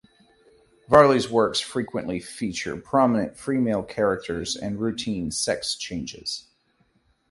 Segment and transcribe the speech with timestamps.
[0.89, 6.47] Varley's works frequently feature prominent female characters and routine sex changes.